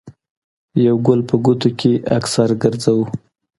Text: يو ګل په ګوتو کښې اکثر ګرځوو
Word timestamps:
يو 0.85 0.95
ګل 1.05 1.19
په 1.29 1.35
ګوتو 1.45 1.69
کښې 1.79 1.93
اکثر 2.17 2.49
ګرځوو 2.61 3.05